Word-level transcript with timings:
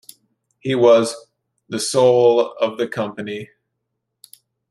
He 0.61 0.73
was 0.73 1.27
"the 1.69 1.77
soul 1.77 2.53
of 2.53 2.79
the 2.79 2.87
company". 2.87 3.51